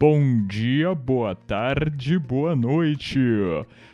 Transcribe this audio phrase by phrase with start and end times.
[0.00, 3.18] Bom dia, boa tarde, boa noite.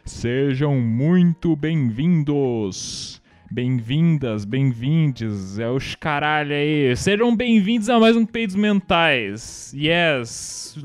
[0.04, 3.22] Sejam muito bem-vindos.
[3.50, 6.94] Bem-vindas, bem-vindes, é os caralho aí.
[6.94, 9.72] Sejam bem-vindos a mais um Peidos Mentais.
[9.74, 10.76] Yes.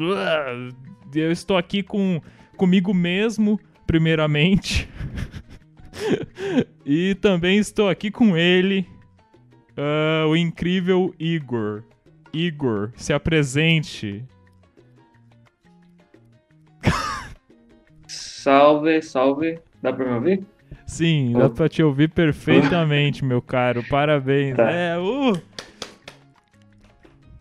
[1.13, 2.21] Eu estou aqui com
[2.55, 4.87] comigo mesmo, primeiramente.
[6.85, 8.87] e também estou aqui com ele,
[9.77, 11.83] uh, o incrível Igor.
[12.31, 14.23] Igor, se apresente.
[18.43, 19.59] Salve, salve.
[19.81, 20.43] Dá pra me ouvir?
[20.85, 23.83] Sim, dá pra te ouvir perfeitamente, meu caro.
[23.89, 24.55] Parabéns.
[24.55, 24.71] Tá.
[24.71, 25.39] É, uh!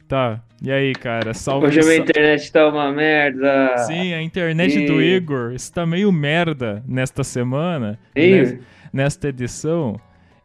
[0.08, 1.34] Tá, e aí, cara?
[1.34, 1.66] Salve.
[1.66, 3.76] Hoje a minha internet tá uma merda.
[3.86, 8.58] Sim, a internet do E- Igor está meio merda nesta semana, nes-
[8.92, 10.00] nesta edição.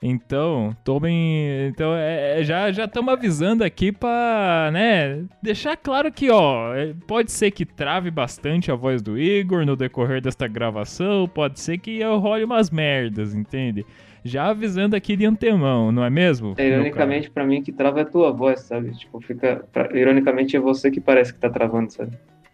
[0.06, 1.68] Então, tomem.
[1.70, 6.94] Então, é, é, já já estamos avisando aqui pra, né, deixar claro que, ó, é,
[7.08, 11.78] pode ser que trave bastante a voz do Igor no decorrer desta gravação, pode ser
[11.78, 13.86] que eu role umas merdas, entende?
[14.26, 16.54] Já avisando aqui de antemão, não é mesmo?
[16.58, 18.92] é, ironicamente, pra mim, que trava é a tua voz, sabe?
[18.98, 19.64] Tipo, fica.
[19.72, 22.12] pra- Ironicamente, é você que parece que tá travando, sabe?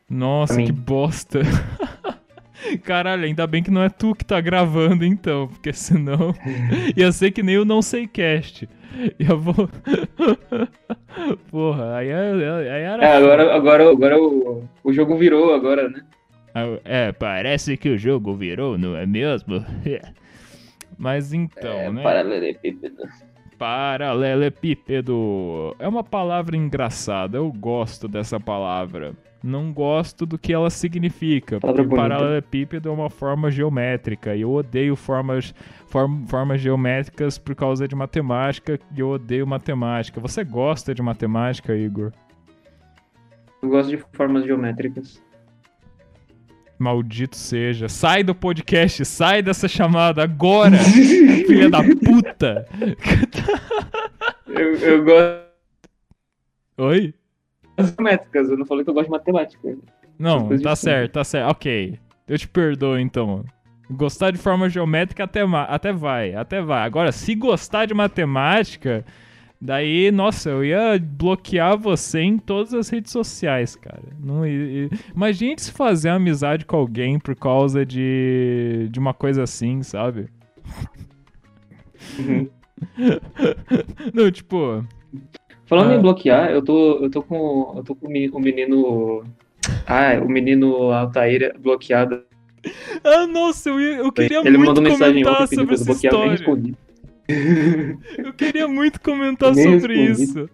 [0.07, 1.39] Nossa, que bosta.
[2.89, 6.33] Caralho, ainda bem que não é tu que tá gravando então, porque senão
[6.97, 8.67] ia ser que nem o não sei cast.
[9.19, 9.69] Eu vou.
[11.51, 13.05] Porra, aí, é- aí era.
[13.05, 16.01] É, agora, agora, agora o, o jogo virou, agora, né?
[16.83, 19.63] É, parece que o jogo virou, não é mesmo?
[20.97, 22.01] Mas então, é, né?
[22.01, 23.03] paralelepípedo.
[23.59, 25.75] Paralelepípedo.
[25.77, 29.13] É uma palavra engraçada, eu gosto dessa palavra.
[29.43, 32.15] Não gosto do que ela significa, Palavra porque bonita.
[32.17, 35.53] paralelepípedo é uma forma geométrica e eu odeio formas,
[35.87, 40.19] form- formas geométricas por causa de matemática e eu odeio matemática.
[40.19, 42.11] Você gosta de matemática, Igor?
[43.61, 45.21] Eu gosto de formas geométricas.
[46.80, 47.89] Maldito seja.
[47.89, 50.77] Sai do podcast, sai dessa chamada agora,
[51.45, 52.65] filha da puta.
[54.48, 55.49] Eu, eu gosto
[56.80, 57.14] Oi?
[57.77, 59.77] de geométricas, eu não falei que eu gosto de matemática.
[60.17, 61.49] Não, tá certo, tá certo.
[61.49, 61.99] Ok.
[62.27, 63.43] Eu te perdoo então.
[63.92, 66.83] Gostar de forma geométrica até, até vai, até vai.
[66.83, 69.03] Agora, se gostar de matemática,
[69.61, 74.03] daí, nossa, eu ia bloquear você em todas as redes sociais, cara.
[74.23, 79.83] Não, i- Imagine se fazer amizade com alguém por causa de, de uma coisa assim,
[79.83, 80.27] sabe?
[82.17, 82.49] Uhum.
[84.14, 84.83] Não, tipo,
[85.65, 85.95] Falando Ah.
[85.95, 89.23] em bloquear, eu tô, eu tô com, eu tô com o meni- o menino.
[89.86, 92.23] Ah, o menino Altair bloqueado.
[93.03, 96.14] ah, nossa, eu, eu queria Ele muito mandou mensagem comentar ontem pedindo sobre essa bloquear,
[96.14, 96.55] eu nem história.
[96.61, 96.76] respondi.
[98.17, 100.23] Eu queria muito comentar Nem sobre respondi.
[100.23, 100.49] isso.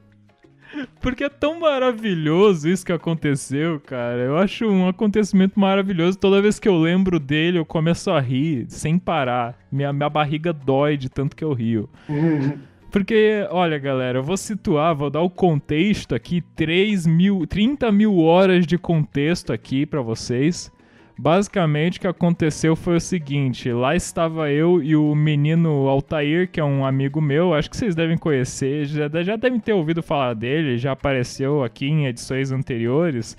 [0.99, 4.19] Porque é tão maravilhoso isso que aconteceu, cara.
[4.19, 6.17] Eu acho um acontecimento maravilhoso.
[6.17, 9.57] Toda vez que eu lembro dele, eu começo a rir sem parar.
[9.71, 11.89] Minha, minha barriga dói de tanto que eu rio.
[12.91, 18.19] Porque, olha, galera, eu vou situar, vou dar o contexto aqui, 3 mil, 30 mil
[18.19, 20.71] horas de contexto aqui pra vocês.
[21.17, 26.59] Basicamente, o que aconteceu foi o seguinte: lá estava eu e o menino Altair, que
[26.59, 30.33] é um amigo meu, acho que vocês devem conhecer, já, já devem ter ouvido falar
[30.33, 33.37] dele, já apareceu aqui em edições anteriores.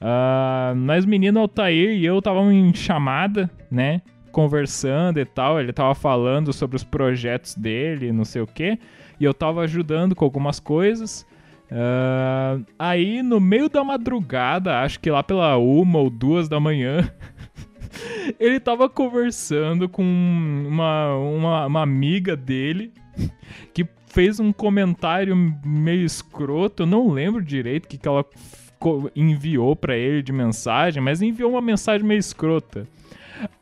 [0.00, 4.00] Ah, mas menino Altair e eu estavam em chamada, né?
[4.32, 5.60] Conversando e tal.
[5.60, 8.78] Ele tava falando sobre os projetos dele, não sei o quê.
[9.20, 11.26] E eu tava ajudando com algumas coisas.
[11.70, 17.10] Ah, aí, no meio da madrugada, acho que lá pela uma ou duas da manhã,
[18.40, 22.92] ele tava conversando com uma, uma, uma amiga dele
[23.74, 26.82] que fez um comentário meio escroto.
[26.84, 28.24] Eu não lembro direito o que, que ela
[29.14, 32.86] enviou pra ele de mensagem, mas enviou uma mensagem meio escrota.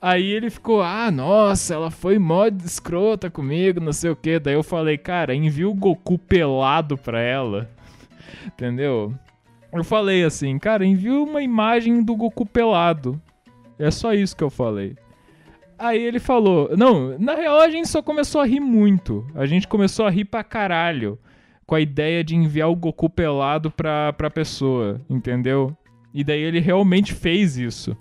[0.00, 4.38] Aí ele ficou, ah, nossa, ela foi mó escrota comigo, não sei o que.
[4.38, 7.68] Daí eu falei, cara, envia o Goku pelado pra ela.
[8.46, 9.14] Entendeu?
[9.72, 13.20] Eu falei assim, cara, envia uma imagem do Goku pelado.
[13.78, 14.96] É só isso que eu falei.
[15.78, 19.26] Aí ele falou, não, na real a gente só começou a rir muito.
[19.34, 21.18] A gente começou a rir pra caralho.
[21.66, 25.76] Com a ideia de enviar o Goku pelado pra, pra pessoa, entendeu?
[26.14, 27.96] E daí ele realmente fez isso.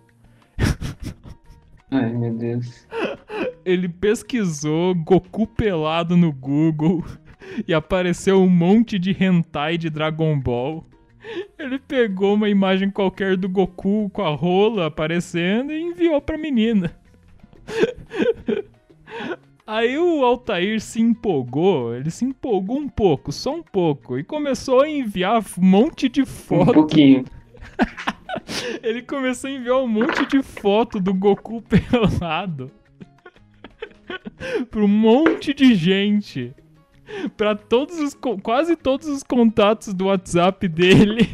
[1.91, 2.87] Ai, meu Deus.
[3.65, 7.03] Ele pesquisou Goku pelado no Google
[7.67, 10.85] e apareceu um monte de hentai de Dragon Ball.
[11.57, 16.95] Ele pegou uma imagem qualquer do Goku com a rola aparecendo e enviou pra menina.
[19.65, 24.81] Aí o Altair se empolgou, ele se empolgou um pouco, só um pouco, e começou
[24.81, 27.25] a enviar um monte de Um foto pouquinho.
[28.83, 32.69] Ele começou a enviar um monte de foto do Goku pelado
[34.69, 36.53] pra um monte de gente.
[37.37, 38.17] Pra todos os.
[38.41, 41.29] quase todos os contatos do WhatsApp dele.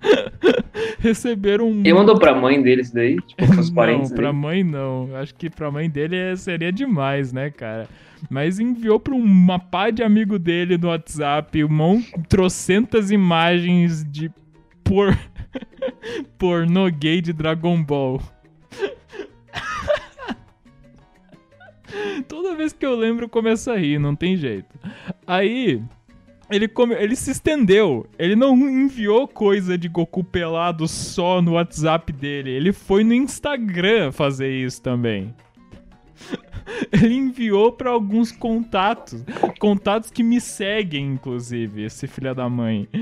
[0.98, 1.80] Receberam um.
[1.80, 3.16] Ele mandou pra mãe dele isso daí?
[3.22, 4.38] Tipo, pros parentes Não, pra dele?
[4.38, 5.14] mãe não.
[5.16, 7.88] Acho que pra mãe dele é- seria demais, né, cara?
[8.30, 14.30] Mas enviou pra uma pá de amigo dele no WhatsApp um trocentas imagens de
[14.84, 15.16] por...
[16.38, 18.20] pornô gay de Dragon Ball.
[22.28, 24.74] Toda vez que eu lembro, eu começo a rir, não tem jeito.
[25.26, 25.82] Aí,
[26.50, 26.94] ele, come...
[26.94, 28.06] ele se estendeu.
[28.18, 32.50] Ele não enviou coisa de Goku pelado só no WhatsApp dele.
[32.50, 35.34] Ele foi no Instagram fazer isso também.
[36.92, 39.24] Ele enviou pra alguns contatos.
[39.58, 42.88] Contatos que me seguem, inclusive, esse filho da mãe.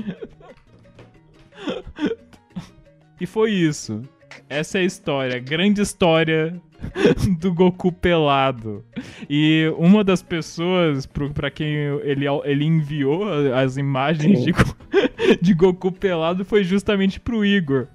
[3.19, 4.01] E foi isso.
[4.49, 6.61] Essa é a história, grande história
[7.39, 8.83] do Goku pelado.
[9.29, 11.67] E uma das pessoas pro, pra quem
[12.03, 13.23] ele, ele enviou
[13.53, 14.75] as imagens de, Go-
[15.41, 17.87] de Goku pelado foi justamente pro Igor.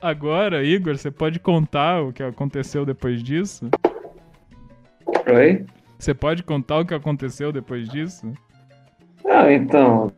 [0.00, 3.68] Agora, Igor, você pode contar o que aconteceu depois disso?
[5.32, 5.64] Oi?
[5.98, 8.32] Você pode contar o que aconteceu depois disso?
[9.26, 10.12] Ah, então.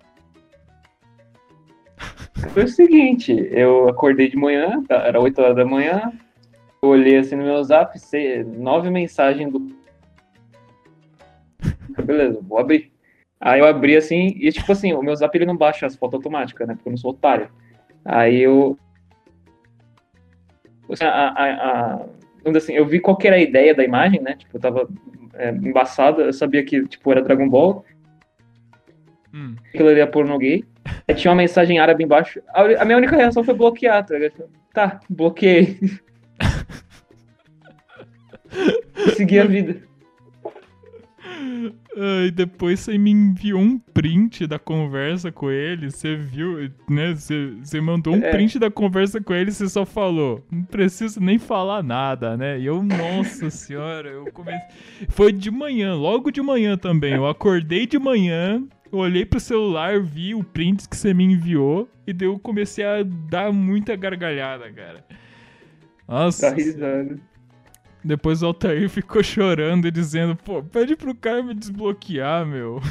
[2.52, 6.12] Foi o seguinte, eu acordei de manhã, tá, era 8 horas da manhã,
[6.87, 7.99] eu olhei assim no meu zap,
[8.56, 9.75] nove mensagens do.
[12.05, 12.93] Beleza, vou abrir.
[13.41, 16.15] Aí eu abri assim, e tipo assim, o meu zap ele não baixa as fotos
[16.17, 16.75] automáticas, né?
[16.75, 17.50] Porque eu não sou otário.
[18.05, 18.79] Aí eu.
[20.91, 21.44] Assim, a, a,
[21.94, 22.06] a-
[22.56, 24.35] assim, eu vi qual que era a ideia da imagem, né?
[24.37, 24.88] Tipo, eu tava
[25.35, 27.85] é, embaçada, eu sabia que tipo, era Dragon Ball,
[29.35, 29.55] Hum.
[29.69, 30.65] aquilo ali é porno gay.
[31.06, 32.41] Aí tinha uma mensagem árabe embaixo.
[32.55, 34.49] A, minha única reação foi bloquear, tá ligado?
[34.73, 35.79] Tá, bloqueei.
[39.14, 39.82] Segui a vida.
[41.99, 45.91] E depois você me enviou um print da conversa com ele.
[45.91, 47.14] Você viu, né?
[47.14, 48.31] Você, você mandou um É.
[48.31, 50.44] print da conversa com ele e você só falou.
[50.50, 52.58] Não preciso nem falar nada, né?
[52.58, 54.61] E eu, nossa senhora, eu comecei.
[55.09, 57.14] Foi de manhã, logo de manhã também.
[57.14, 58.62] Eu acordei de manhã,
[58.93, 61.88] olhei pro celular, vi o print que você me enviou.
[62.06, 65.05] E daí eu comecei a dar muita gargalhada, cara.
[66.06, 66.50] Nossa.
[66.50, 67.20] Tá risando.
[68.06, 72.81] Depois o Altair ficou chorando e dizendo, pô, pede pro cara me desbloquear, meu.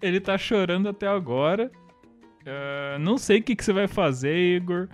[0.00, 1.70] Ele tá chorando até agora.
[2.46, 4.88] Ah, não sei o que, que você vai fazer, Igor.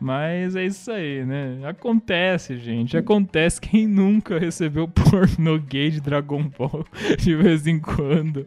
[0.00, 1.60] Mas é isso aí, né?
[1.64, 2.96] Acontece, gente.
[2.96, 3.60] Acontece.
[3.60, 6.86] Quem nunca recebeu pornô gay de Dragon Ball
[7.18, 8.46] de vez em quando?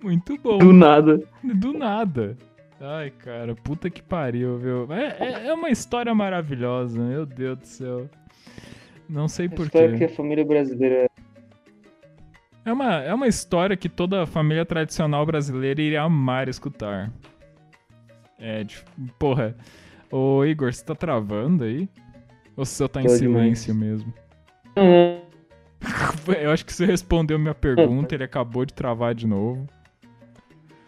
[0.00, 0.58] Muito bom.
[0.58, 1.20] Do nada.
[1.42, 2.36] Do nada.
[2.80, 4.92] Ai, cara, puta que pariu, viu?
[4.92, 8.10] É, é- é uma história maravilhosa, meu Deus do céu.
[9.08, 10.04] Não sei Espero que porquê.
[10.04, 11.08] a família brasileira.
[12.64, 17.12] É uma, é uma história que toda família tradicional brasileira iria amar escutar.
[18.38, 18.82] É, de,
[19.18, 19.56] porra.
[20.10, 21.88] Ô, Igor, você tá travando aí?
[22.56, 24.12] Ou você só tá em silêncio mesmo?
[24.76, 25.20] Hum,
[26.40, 29.66] Eu acho que você respondeu minha pergunta, ele acabou de travar de novo.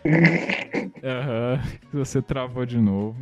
[1.02, 1.60] Aham,
[1.93, 3.17] você travou de novo.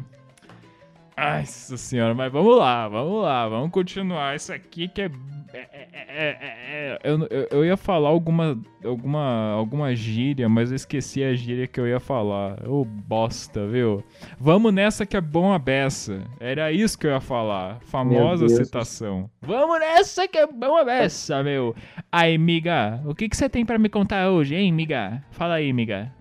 [1.19, 4.37] Ai, nossa senhora, mas vamos lá, vamos lá, vamos continuar.
[4.37, 5.11] Isso aqui que é.
[5.55, 10.69] é- é- é- é- é- eu, eu, eu ia falar alguma, alguma, alguma gíria, mas
[10.71, 12.59] eu esqueci a gíria que eu ia falar.
[12.69, 14.05] Ô bosta, viu?
[14.39, 16.21] Vamos nessa que é bom a beça.
[16.39, 17.79] Era isso que eu ia falar.
[17.81, 19.31] Famosa citação.
[19.41, 21.75] Vamos nessa que é bom a beça, meu.
[22.13, 25.23] Aí, miga, o que, que você tem pra me contar hoje, hein, miga?
[25.31, 26.13] Fala aí, miga.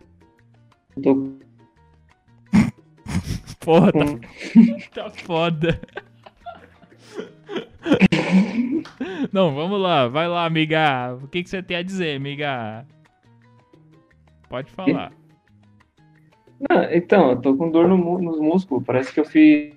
[1.04, 1.34] tô
[3.66, 4.20] Porra, tá, com-
[4.94, 5.82] tá foda.
[9.34, 11.18] Não, vamos lá, vai lá, amiga.
[11.22, 12.86] O que, que você tem a dizer, amiga?
[14.50, 15.12] Pode falar.
[16.70, 18.84] Ah, então, eu tô com dor no nos músculos.
[18.86, 19.74] Parece que eu fiz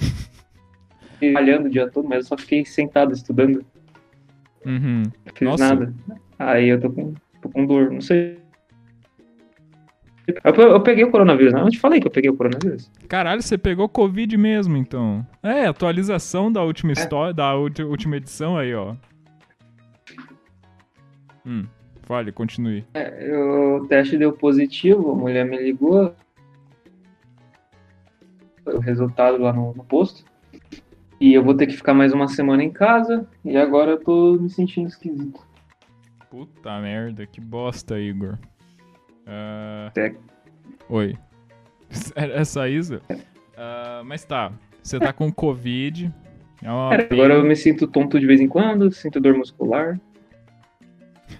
[1.32, 3.64] malhando o dia todo, mas eu só fiquei sentado estudando.
[4.66, 5.02] Uhum.
[5.02, 5.74] Não fiz Nossa.
[5.74, 5.94] nada.
[6.38, 8.38] Aí eu tô com, tô com dor, não sei.
[10.44, 11.60] Eu, eu peguei o coronavírus, né?
[11.60, 12.90] Eu te falei que eu peguei o coronavírus.
[13.08, 15.26] Caralho, você pegou Covid mesmo, então.
[15.42, 18.94] É, atualização da última história, da última edição aí, ó.
[21.46, 21.64] Hum,
[22.02, 22.84] fale, continue.
[22.94, 26.14] É, o teste deu positivo, a mulher me ligou.
[28.66, 30.24] O resultado lá no, no posto.
[31.20, 33.26] E eu vou ter que ficar mais uma semana em casa.
[33.44, 35.40] E agora eu tô me sentindo esquisito.
[36.30, 38.38] Puta merda, que bosta, Igor.
[39.26, 40.14] É.
[40.88, 41.16] Oi.
[42.14, 43.00] É só isso?
[43.56, 44.52] Ah, mas tá.
[44.82, 46.12] Você tá com Covid.
[46.62, 49.98] É uma Cara, agora eu me sinto tonto de vez em quando, sinto dor muscular.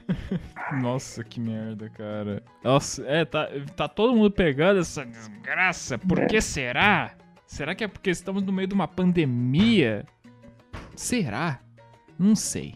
[0.82, 2.42] Nossa, que merda, cara.
[2.64, 5.99] Nossa, é, tá, tá todo mundo pegando essa desgraça.
[5.99, 6.26] Por É.
[6.26, 7.12] que será?
[7.46, 10.04] Será que é porque estamos no meio de uma pandemia?
[10.96, 11.60] Será?
[12.18, 12.75] Não sei.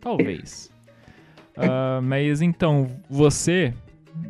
[0.00, 0.70] Talvez.
[1.62, 3.74] Ah, mas então, você,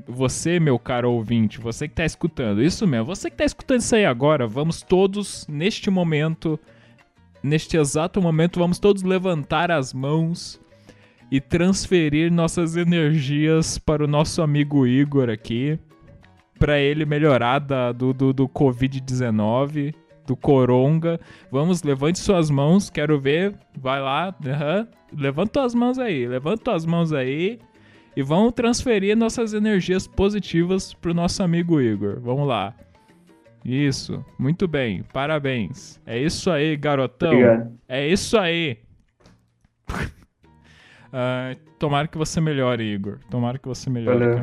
[0.07, 3.95] você, meu caro ouvinte, você que tá escutando, isso mesmo, você que tá escutando isso
[3.95, 6.59] aí agora, vamos todos, neste momento,
[7.43, 10.61] neste exato momento, vamos todos levantar as mãos
[11.31, 15.79] e transferir nossas energias para o nosso amigo Igor aqui,
[16.59, 19.95] para ele melhorar da- do, do, do Covid-19,
[20.27, 21.19] do Coronga.
[21.51, 24.87] Vamos, levante suas mãos, quero ver, vai lá, aham.
[25.17, 27.59] levanta suas mãos aí, levanta suas mãos aí
[28.17, 32.21] e vamos transferir nossas energias positivas pro nosso amigo Igor.
[32.21, 32.75] Vamos lá.
[33.65, 36.01] Isso, muito bem, parabéns.
[36.07, 37.31] É isso aí, garotão.
[37.31, 37.73] Obrigado.
[37.89, 38.79] É isso aí.
[41.13, 43.19] Ah, tomara que você melhore, Igor.
[43.29, 44.43] Tomara que você melhore.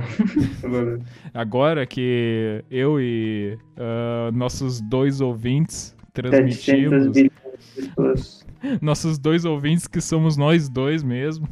[0.61, 0.99] Valeu.
[1.33, 8.46] Agora que eu e ah, nossos dois ouvintes 700 transmitimos.
[8.81, 11.47] nossos dois ouvintes que somos nós dois mesmo.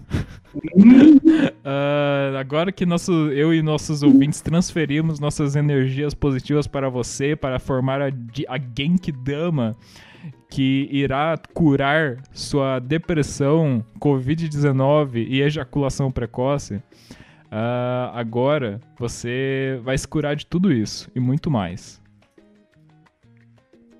[1.67, 7.57] Ah, agora que nosso, eu e nossos ouvintes transferimos nossas energias positivas para você, para
[7.57, 9.75] formar a, a Genkidama,
[10.47, 16.81] que irá curar sua depressão, Covid-19 e ejaculação precoce,
[17.51, 21.99] ah, agora você vai se curar de tudo isso e muito mais.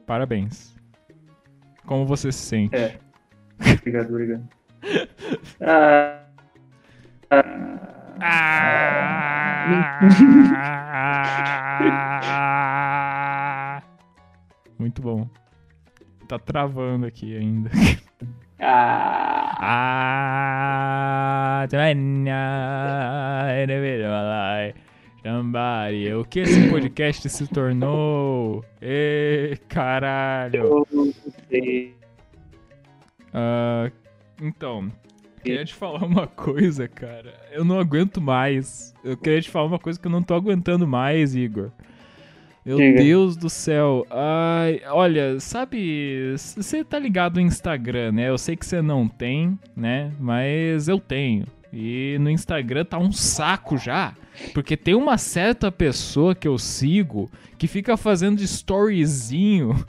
[0.05, 0.74] Parabéns.
[1.85, 2.75] Como você se sente?
[2.75, 2.97] É.
[3.79, 4.47] Obrigado, obrigado.
[5.61, 6.21] Ah,
[12.57, 13.81] Ah!
[14.77, 15.27] Muito bom.
[16.27, 17.69] Tá travando aqui ainda.
[18.59, 19.55] ah,
[21.67, 21.67] Ah,
[25.23, 26.13] Somebody.
[26.13, 28.63] O que esse podcast se tornou?
[28.81, 30.85] Ê, caralho.
[33.33, 33.91] Ah,
[34.41, 34.91] então,
[35.43, 37.33] queria te falar uma coisa, cara.
[37.51, 38.93] Eu não aguento mais.
[39.03, 41.71] Eu queria te falar uma coisa que eu não tô aguentando mais, Igor.
[42.65, 43.03] Meu Diga.
[43.03, 44.07] Deus do céu.
[44.09, 48.29] Ai, olha, sabe, você tá ligado no Instagram, né?
[48.29, 50.11] Eu sei que você não tem, né?
[50.19, 51.45] Mas eu tenho.
[51.71, 54.15] E no Instagram tá um saco já.
[54.53, 59.85] Porque tem uma certa pessoa que eu sigo que fica fazendo storyzinho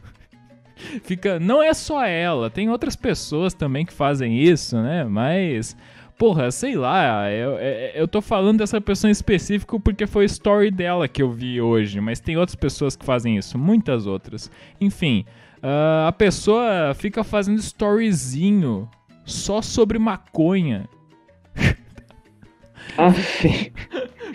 [1.02, 1.38] fica.
[1.40, 5.04] Não é só ela, tem outras pessoas também que fazem isso, né?
[5.04, 5.76] Mas.
[6.18, 10.26] Porra, sei lá, eu, eu, eu tô falando dessa pessoa em específico porque foi a
[10.26, 14.50] story dela que eu vi hoje, mas tem outras pessoas que fazem isso, muitas outras.
[14.80, 15.26] Enfim,
[15.62, 18.88] ah, a pessoa fica fazendo storyzinho
[19.24, 20.88] só sobre maconha.
[22.98, 23.12] Ah,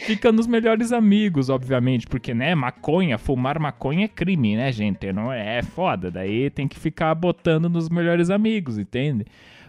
[0.05, 5.11] Fica nos melhores amigos, obviamente, porque, né, maconha, fumar maconha é crime, né, gente?
[5.13, 6.09] Não é, é foda.
[6.09, 9.25] Daí tem que ficar botando nos melhores amigos, entende?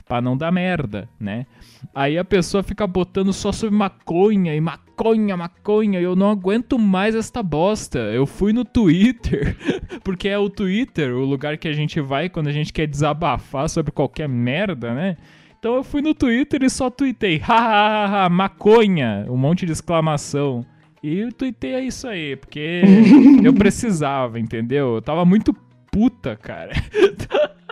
[0.07, 1.47] Pra não dar merda, né?
[1.95, 6.01] Aí a pessoa fica botando só sobre maconha e maconha, maconha.
[6.01, 7.99] Eu não aguento mais esta bosta.
[7.99, 9.57] Eu fui no Twitter,
[10.03, 13.69] porque é o Twitter o lugar que a gente vai quando a gente quer desabafar
[13.69, 15.17] sobre qualquer merda, né?
[15.63, 20.67] Então eu fui no Twitter e só tuitei, hahaha, maconha, um monte de exclamação.
[21.01, 22.83] E eu tuitei é isso aí, porque
[23.45, 24.97] eu precisava, entendeu?
[24.97, 25.55] Eu tava muito
[25.89, 26.73] puta, cara.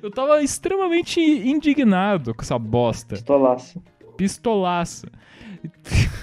[0.00, 3.16] Eu tava extremamente indignado com essa bosta.
[3.16, 3.82] pistolaço.
[4.16, 5.08] Pistolaça.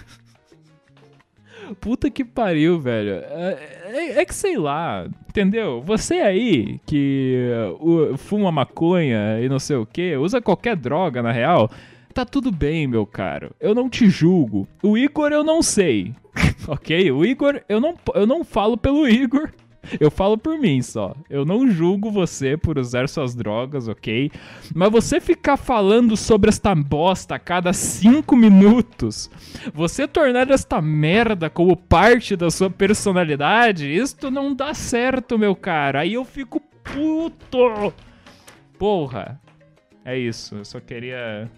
[1.80, 3.12] Puta que pariu, velho.
[3.24, 5.84] É, é- é que sei lá, entendeu?
[5.86, 7.48] Você aí que
[7.80, 11.70] uh, fuma maconha e não sei o que, usa qualquer droga na real,
[12.12, 13.52] tá tudo bem, meu caro.
[13.60, 14.68] Eu não te julgo.
[14.82, 16.16] O Igor eu não sei,
[16.68, 17.12] ok?
[17.12, 19.52] O Igor, eu não, eu não falo pelo Igor.
[20.00, 21.16] Eu falo por mim só.
[21.30, 24.32] Eu não julgo você por usar suas drogas, ok?
[24.74, 29.30] Mas você ficar falando sobre esta bosta a cada cinco minutos,
[29.74, 36.02] você tornar esta merda como parte da sua personalidade, isto não dá certo, meu cara.
[36.02, 37.94] Aí eu fico puto.
[38.78, 39.40] Porra.
[40.06, 40.56] É isso.
[40.56, 41.50] Eu só queria.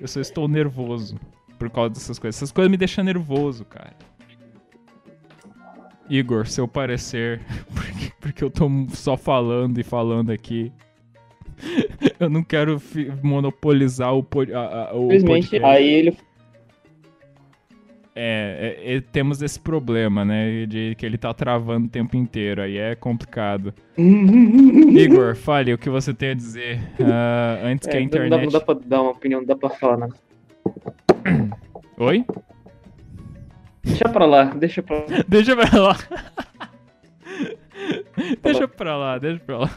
[0.00, 1.18] Eu só estou nervoso
[1.58, 2.38] por causa dessas coisas.
[2.38, 4.07] Essas coisas me deixam nervoso, cara.
[6.10, 7.40] Igor, seu parecer,
[7.74, 10.72] porque, porque eu tô só falando e falando aqui.
[12.20, 12.80] Eu não quero
[13.22, 14.58] monopolizar o, pod, a-
[14.90, 15.64] a- o Simplesmente, podcast.
[15.64, 16.16] aí ele
[18.14, 20.66] É, é, é, temos esse problema, né?
[20.66, 23.72] De que ele tá travando o tempo inteiro, aí é complicado.
[23.98, 28.30] Igor, fale o que você tem a dizer uh, antes é, que a internet.
[28.30, 30.14] Não dá, não dá pra dar uma opinião, não dá pra falar nada.
[31.96, 32.24] Oi?
[33.88, 35.04] Deixa pra lá, deixa pra lá.
[35.26, 35.96] deixa pra lá.
[38.42, 39.70] deixa pra lá, deixa pra lá.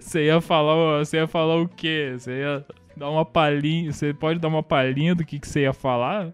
[0.00, 2.14] Você ia falar, você ia falar o quê?
[2.16, 2.64] Você ia
[2.96, 3.92] dar uma palhinha.
[3.92, 6.32] Você pode dar uma palhinha do que, que você ia falar?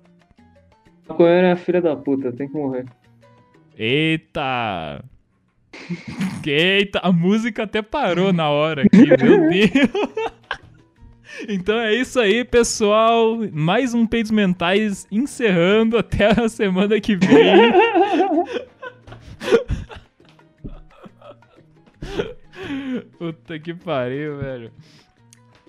[1.08, 2.84] Maconheiro é filha da puta, tem que morrer.
[3.76, 5.04] Eita!
[6.46, 9.16] Eita, a música até parou na hora aqui, meu
[9.50, 10.30] Deus!
[11.48, 13.36] Então é isso aí, pessoal.
[13.52, 17.72] Mais um Peitos Mentais encerrando até a semana que vem.
[23.18, 24.70] Puta que pariu, velho.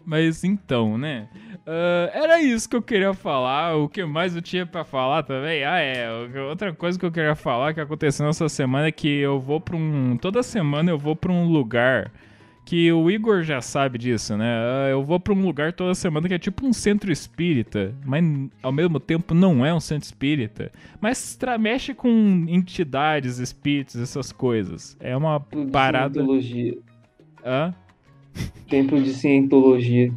[0.06, 1.28] Mas então, né?
[1.66, 3.76] Uh, era isso que eu queria falar.
[3.76, 5.66] O que mais eu tinha para falar também?
[5.66, 6.10] Ah, é.
[6.50, 9.76] Outra coisa que eu queria falar que aconteceu nessa semana é que eu vou pra
[9.76, 10.16] um.
[10.16, 12.10] Toda semana eu vou pra um lugar
[12.68, 14.46] que o Igor já sabe disso, né?
[14.46, 18.22] Ah, eu vou pra um lugar toda semana que é tipo um centro espírita, mas
[18.62, 20.70] ao mesmo tempo não é um centro espírita.
[21.00, 24.98] Mas mexe com entidades, espíritos, essas coisas.
[25.00, 25.40] É uma
[25.72, 26.16] parada.
[26.16, 26.78] Cientologia.
[27.46, 27.74] Hã?
[28.70, 30.12] Templo de cientologia.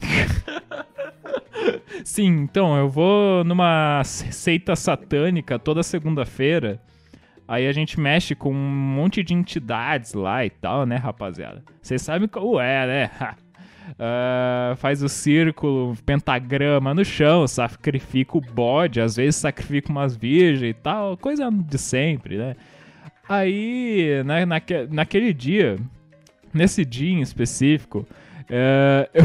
[2.02, 6.82] Sim, então, eu vou numa seita satânica toda segunda-feira.
[7.52, 11.62] Aí a gente mexe com um monte de entidades lá e tal, né, rapaziada?
[11.82, 13.10] Vocês sabem como é, né?
[13.90, 20.70] Uh, faz o círculo, pentagrama no chão, sacrifica o bode, às vezes sacrifica umas virgens
[20.70, 22.56] e tal, coisa de sempre, né?
[23.28, 25.76] Aí, né, naque, naquele dia,
[26.54, 28.08] nesse dia em específico,
[28.48, 29.24] é, eu,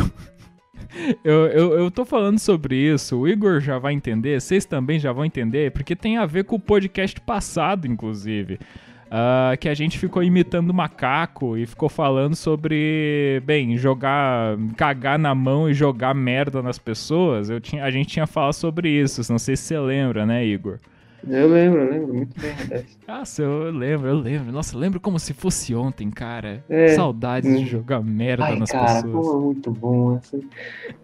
[1.23, 5.11] eu, eu, eu tô falando sobre isso, o Igor já vai entender, vocês também já
[5.11, 8.59] vão entender, porque tem a ver com o podcast passado, inclusive.
[9.07, 15.33] Uh, que a gente ficou imitando macaco e ficou falando sobre, bem, jogar, cagar na
[15.33, 17.49] mão e jogar merda nas pessoas.
[17.49, 20.77] Eu tinha, a gente tinha falado sobre isso, não sei se você lembra, né, Igor?
[21.25, 24.51] Eu lembro, eu lembro muito bem Nossa, eu lembro, eu lembro.
[24.51, 26.63] Nossa, eu lembro como se fosse ontem, cara.
[26.69, 26.89] É.
[26.89, 27.57] Saudades hum.
[27.57, 29.27] de jogar merda Ai, nas cara, pessoas.
[29.27, 30.47] Pô, muito bom esse,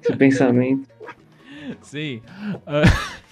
[0.02, 0.88] esse pensamento.
[1.82, 2.22] Sim.
[2.68, 3.24] Uh...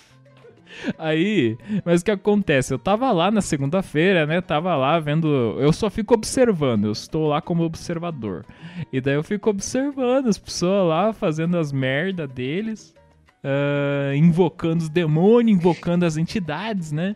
[0.97, 2.73] Aí, mas o que acontece?
[2.73, 4.41] Eu tava lá na segunda-feira, né?
[4.41, 5.27] Tava lá vendo.
[5.59, 8.45] Eu só fico observando, eu estou lá como observador.
[8.91, 12.95] E daí eu fico observando as pessoas lá fazendo as merda deles
[13.43, 17.15] uh, invocando os demônios, invocando as entidades, né?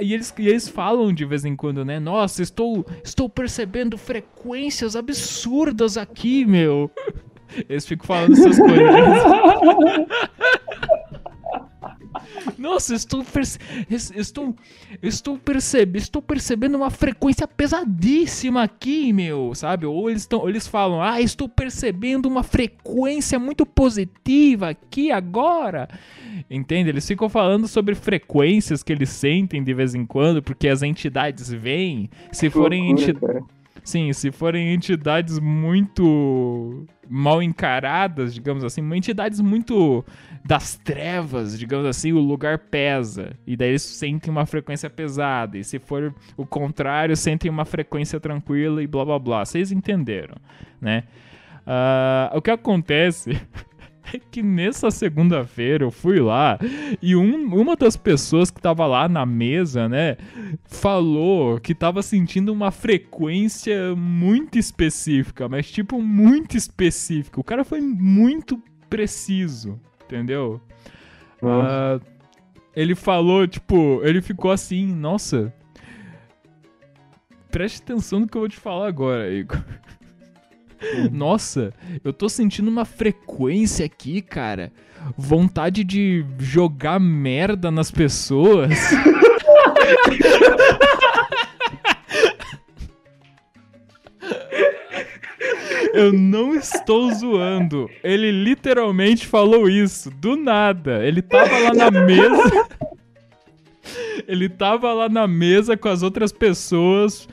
[0.00, 1.98] E eles, e eles falam de vez em quando, né?
[1.98, 6.90] Nossa, estou, estou percebendo frequências absurdas aqui, meu.
[7.68, 8.78] Eles ficam falando essas coisas.
[12.58, 13.58] Nossa, estou, perce...
[13.90, 14.54] estou,
[15.02, 15.96] estou, perceb...
[15.96, 19.86] estou percebendo uma frequência pesadíssima aqui, meu, sabe?
[19.86, 20.48] Ou eles, tão...
[20.48, 25.88] eles falam, ah, estou percebendo uma frequência muito positiva aqui agora.
[26.50, 26.90] Entende?
[26.90, 31.50] Eles ficam falando sobre frequências que eles sentem de vez em quando, porque as entidades
[31.50, 32.10] vêm.
[32.30, 33.61] Se forem entidades.
[33.84, 40.04] Sim, se forem entidades muito mal encaradas, digamos assim, entidades muito
[40.44, 43.36] das trevas, digamos assim, o lugar pesa.
[43.44, 45.58] E daí eles sentem uma frequência pesada.
[45.58, 49.44] E se for o contrário, sentem uma frequência tranquila e blá blá blá.
[49.44, 50.36] Vocês entenderam,
[50.80, 51.04] né?
[51.66, 53.40] Uh, o que acontece
[54.12, 56.58] é que nessa segunda-feira eu fui lá
[57.00, 60.16] e um, uma das pessoas que tava lá na mesa, né,
[60.64, 67.40] falou que tava sentindo uma frequência muito específica, mas tipo muito específica.
[67.40, 70.60] O cara foi muito preciso, entendeu?
[71.42, 72.00] Uh,
[72.74, 75.52] ele falou, tipo, ele ficou assim, nossa.
[77.50, 79.62] Preste atenção no que eu vou te falar agora, Igor.
[81.10, 81.72] Nossa,
[82.04, 84.72] eu tô sentindo uma frequência aqui, cara.
[85.16, 88.70] Vontade de jogar merda nas pessoas.
[95.92, 97.88] Eu não estou zoando.
[98.02, 101.06] Ele literalmente falou isso, do nada.
[101.06, 102.68] Ele tava lá na mesa.
[104.26, 107.28] Ele tava lá na mesa com as outras pessoas,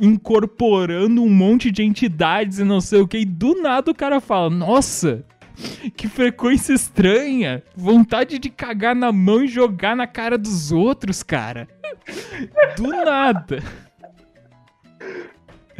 [0.00, 3.18] incorporando um monte de entidades e não sei o que.
[3.18, 5.24] E do nada o cara fala: Nossa,
[5.96, 7.62] que frequência estranha.
[7.74, 11.68] Vontade de cagar na mão e jogar na cara dos outros, cara.
[12.76, 13.62] Do nada.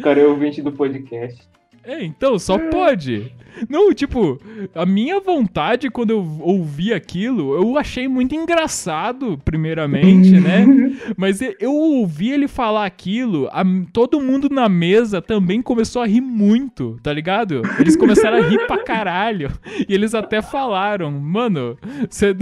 [0.03, 1.49] Cara é ouvinte do podcast.
[1.87, 3.33] É, então, só pode.
[3.71, 4.39] Não, tipo,
[4.75, 10.67] a minha vontade quando eu ouvi aquilo, eu achei muito engraçado, primeiramente, né?
[11.17, 16.21] Mas eu ouvi ele falar aquilo, a- todo mundo na mesa também começou a rir
[16.21, 17.63] muito, tá ligado?
[17.79, 19.51] Eles começaram a rir pra caralho.
[19.89, 21.79] E eles até falaram, mano,
[22.11, 22.37] cê,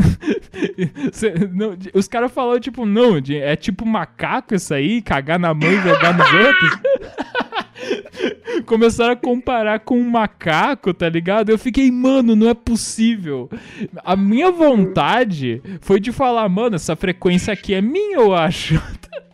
[1.13, 5.71] cê- não, os caras falaram, tipo, não, é tipo macaco isso aí, cagar na mão
[5.71, 6.79] e jogar nos outros.
[8.63, 11.51] Começaram a comparar com um macaco, tá ligado?
[11.51, 13.49] Eu fiquei, mano, não é possível.
[14.05, 18.81] A minha vontade foi de falar, mano, essa frequência aqui é minha, eu acho.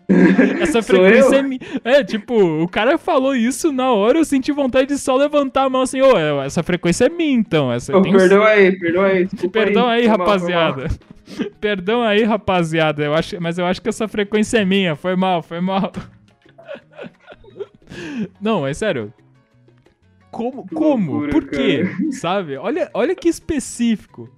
[0.61, 1.61] Essa frequência é minha.
[1.85, 5.71] É, tipo, o cara falou isso na hora, eu senti vontade de só levantar a
[5.71, 7.73] mão assim, ô, é, essa frequência é minha, então.
[7.73, 9.29] Essa tem perdoa aí, perdoa aí.
[9.53, 10.89] Perdão aí, foi mal, rapaziada.
[11.61, 13.05] Perdão aí, rapaziada.
[13.05, 14.97] Eu acho, mas eu acho que essa frequência é minha.
[14.97, 15.93] Foi mal, foi mal.
[18.41, 19.13] Não, é sério.
[20.31, 20.67] Como?
[20.67, 21.13] Que como?
[21.13, 21.85] loucura, Por quê?
[21.85, 22.11] cara.
[22.13, 22.57] Sabe?
[22.57, 24.29] Olha, olha que específico.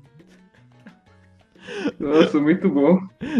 [1.98, 2.98] Nossa, muito bom.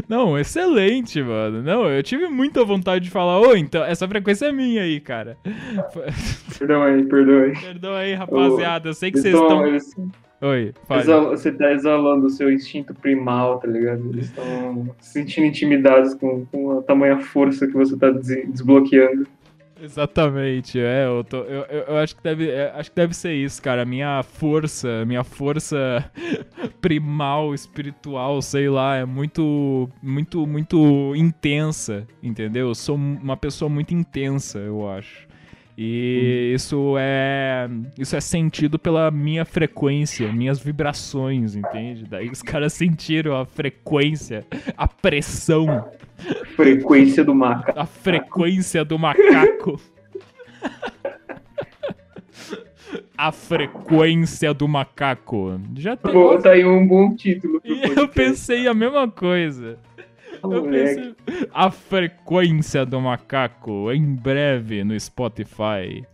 [0.08, 1.60] Não, excelente, mano.
[1.60, 5.36] Não, eu tive muita vontade de falar, ô, então, essa frequência é minha aí, cara.
[6.56, 7.52] Perdão aí, perdoa aí.
[7.60, 8.90] Perdão aí, rapaziada.
[8.90, 9.66] Eu sei que vocês tão- estão.
[9.66, 9.96] eles-
[10.40, 11.30] Oi, fala.
[11.30, 14.08] Você tá exalando o seu instinto primal, tá ligado?
[14.10, 19.26] Eles estão se sentindo intimidados com, com a tamanha força que você tá des- desbloqueando.
[19.82, 23.34] Exatamente, é, eu, tô, eu, eu, eu acho que deve, é, acho que deve ser
[23.34, 23.84] isso, cara.
[23.84, 26.08] Minha força, minha força
[26.80, 32.68] primal, espiritual, sei lá, é muito, muito, muito intensa, entendeu?
[32.68, 35.26] Eu sou uma pessoa muito intensa, eu acho.
[35.76, 42.04] E isso é, isso é sentido pela minha frequência, minhas vibrações, entende?
[42.04, 44.44] Daí os caras sentiram a frequência,
[44.76, 45.88] a pressão
[46.54, 47.72] Frequência do maca.
[47.74, 49.80] a frequência do macaco.
[53.16, 55.60] A frequência do macaco.
[55.76, 56.12] Já tem.
[56.12, 59.78] Pô, tá aí um bom título E eu pensei a mesma coisa.
[60.48, 61.14] Moleque.
[61.52, 66.04] a frequência do macaco em breve no Spotify.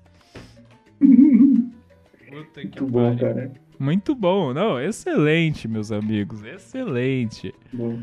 [2.29, 3.19] Puta que Muito bom, pariu.
[3.35, 3.53] cara.
[3.79, 7.55] Muito bom, não, excelente, meus amigos, excelente.
[7.73, 8.01] Bom.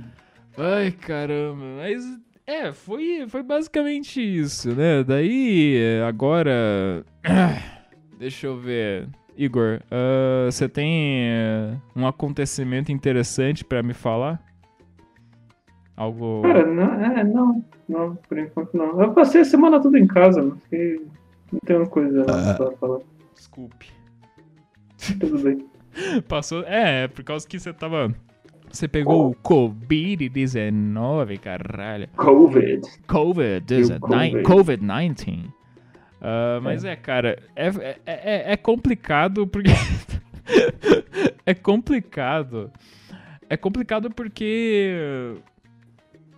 [0.57, 2.03] Ai, caramba, mas
[2.47, 5.03] é, foi, foi basicamente isso, né?
[5.03, 7.03] Daí, agora.
[8.17, 9.09] Deixa eu ver.
[9.37, 14.41] Igor, ah, você tem é, um acontecimento interessante pra me falar?
[15.95, 16.41] Algo.
[16.41, 19.01] Cara, não, é, não, não, por enquanto não.
[19.01, 21.05] Eu passei a semana toda em casa, não fiquei.
[21.51, 22.99] Não tenho coisa pra falar.
[23.33, 23.91] Desculpe.
[25.19, 25.65] Tudo bem.
[26.27, 26.63] Passou.
[26.63, 28.13] É, é por causa que você tava.
[28.71, 32.09] Você pegou o Covid-19, caralho.
[32.17, 32.81] Covid.
[33.07, 33.99] COVID-19.
[33.99, 34.43] Covid.
[34.43, 35.53] COVID-19.
[36.27, 39.71] Ah, mas é, cara, é, é, é, é complicado porque.
[41.45, 42.71] é complicado.
[43.47, 45.35] É complicado porque.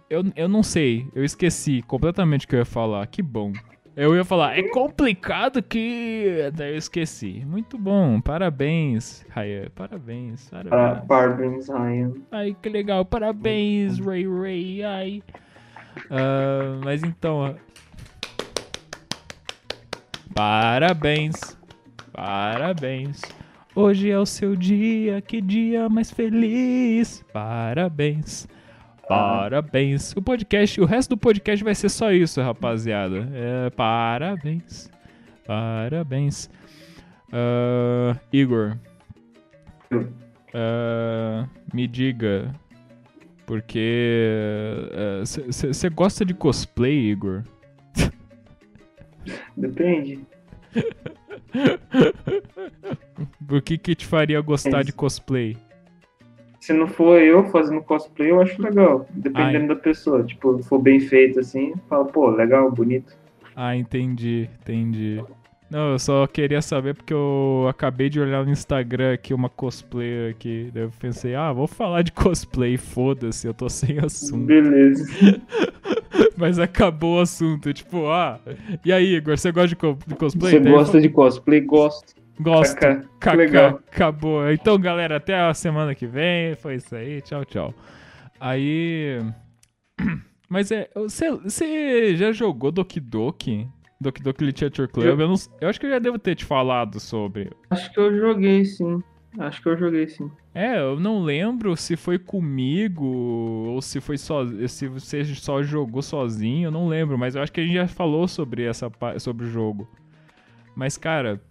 [0.10, 3.06] Eu, eu não sei, eu esqueci completamente o que eu ia falar.
[3.08, 3.52] Que bom.
[3.96, 6.50] Eu ia falar, é complicado que.
[6.54, 7.44] Daí eu esqueci.
[7.46, 9.72] Muito bom, parabéns, Raya.
[9.74, 11.08] Parabéns, Para- parabéns.
[11.08, 12.14] Parabéns, Ryan.
[12.32, 13.04] Ai, que legal.
[13.06, 14.84] Parabéns, Ray Ray.
[14.84, 15.24] Ai.
[16.12, 17.38] Ah, mas então.
[17.38, 17.54] ó.
[20.34, 21.58] Parabéns.
[22.14, 23.22] Parabéns.
[23.76, 27.24] Hoje é o seu dia, que dia mais feliz.
[27.34, 28.48] Parabéns.
[29.08, 30.14] Parabéns.
[30.16, 33.30] O podcast, o resto do podcast vai ser só isso, rapaziada.
[33.34, 34.90] É, parabéns.
[35.46, 36.50] Parabéns.
[37.32, 38.78] Ah, Igor.
[40.54, 42.54] Ah, me diga.
[43.46, 44.44] Porque.
[45.24, 47.44] Você gosta de cosplay, Igor?
[49.56, 50.20] Depende.
[53.50, 55.58] O que que te faria gostar É de cosplay?
[56.68, 59.08] Se não for eu fazendo cosplay, eu acho legal.
[59.10, 60.22] Dependendo da pessoa.
[60.22, 63.16] Tipo, se for bem feito assim, fala, pô, legal, bonito.
[63.56, 65.24] Ah, entendi, entendi.
[65.72, 70.32] Não, eu só queria saber porque eu acabei de olhar no Instagram aqui uma cosplayer
[70.32, 70.70] aqui.
[70.74, 74.46] Daí eu pensei, ah, vou falar de cosplay, foda-se, eu tô sem assunto.
[74.48, 75.06] Beleza.
[76.36, 78.42] Mas acabou o assunto, tipo, ah,
[78.84, 80.52] e aí, Igor, você gosta de, co- de cosplay?
[80.52, 81.62] Você Daí eu gosta de cosplay?
[81.62, 82.14] Gosto.
[82.40, 82.76] Gosto.
[83.20, 83.80] Kaká, legal.
[83.92, 84.50] acabou.
[84.52, 86.56] Então, galera, até a semana que vem.
[86.56, 87.22] Foi isso aí.
[87.22, 87.74] Tchau, tchau.
[88.40, 89.20] Aí.
[90.50, 90.90] Mas é.
[90.96, 93.68] Você, você já jogou Doki Doki?
[94.00, 95.06] Doki Doki Literature Club?
[95.06, 97.52] Eu- Eu, não, eu acho que eu já devo ter te falado sobre.
[97.70, 99.02] Acho que eu joguei sim.
[99.40, 100.32] Acho que eu joguei sim.
[100.56, 104.44] É, eu não lembro se foi comigo ou se foi só.
[104.68, 107.88] Se você só jogou sozinho, eu não lembro, mas eu acho que a gente já
[107.88, 109.88] falou sobre essa sobre o jogo.
[110.76, 111.42] Mas, cara,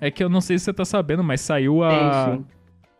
[0.00, 1.90] é que eu não sei se você tá sabendo, mas saiu a.
[1.90, 2.44] Sim, sim.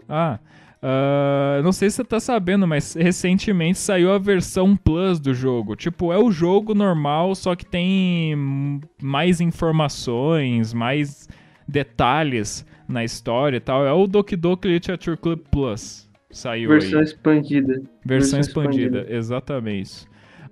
[0.08, 0.38] Ah.
[0.82, 5.76] ah, não sei se você tá sabendo, mas recentemente saiu a versão Plus do jogo.
[5.76, 11.28] Tipo, é o jogo normal, só que tem mais informações, mais
[11.66, 13.86] detalhes na história e tal.
[13.86, 16.10] É o Doki Doki Literature Club Plus.
[16.30, 17.04] Saiu Versão aí.
[17.04, 17.72] expandida.
[18.04, 19.16] Versão versão expandida, expandida.
[19.16, 20.06] exatamente.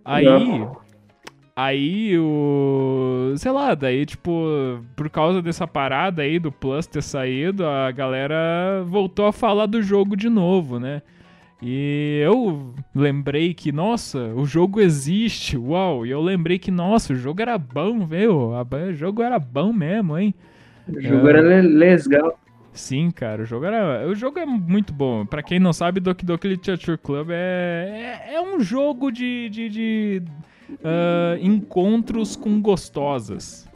[0.04, 0.24] Aí.
[0.24, 0.82] Legal.
[1.60, 3.32] Aí o.
[3.36, 4.30] Sei lá, daí, tipo,
[4.94, 9.82] por causa dessa parada aí do Plus ter saído, a galera voltou a falar do
[9.82, 11.02] jogo de novo, né?
[11.60, 16.06] E eu lembrei que, nossa, o jogo existe, uau!
[16.06, 18.52] E eu lembrei que, nossa, o jogo era bom, viu?
[18.52, 20.32] O jogo era bom mesmo, hein?
[20.86, 22.38] O jogo era le- legal.
[22.72, 24.06] Sim, cara, o jogo era.
[24.06, 25.26] O jogo é muito bom.
[25.26, 29.68] Pra quem não sabe, Doki Doki Literature Club é, é, é um jogo de, de,
[29.68, 30.22] de,
[30.84, 33.68] ah, encontros com gostosas.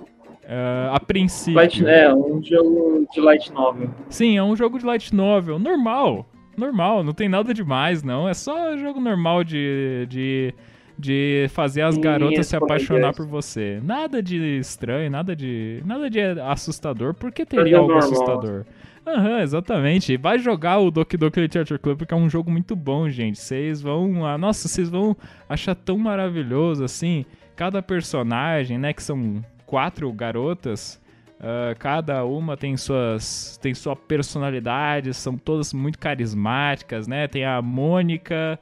[0.47, 1.55] Ah, a princípio.
[1.55, 3.91] Light, é, um jogo de light novel.
[4.09, 6.29] Sim, é um jogo de light novel, normal.
[6.57, 8.29] Normal, não tem nada demais, não.
[8.29, 10.55] É só jogo normal de, de,
[10.99, 13.81] de fazer as Sim, garotas se apaixonar por você.
[13.83, 15.83] Nada de estranho, nada de.
[15.87, 17.15] Nada de assustador.
[17.15, 18.11] Por que teria algo normal.
[18.11, 18.67] assustador?
[19.07, 20.17] Aham, exatamente.
[20.17, 23.39] Vai jogar o Doki Doki Literature Club porque é um jogo muito bom, gente.
[23.39, 24.25] Vocês vão.
[24.25, 25.17] ah, nossa, vocês vão
[25.49, 27.25] achar tão maravilhoso assim.
[27.57, 28.93] Cada personagem, né?
[28.93, 31.01] Que são quatro garotas.
[31.41, 37.27] ah, cada uma tem suas tem sua personalidade, são todas muito carismáticas, né?
[37.27, 38.59] Tem a Mônica,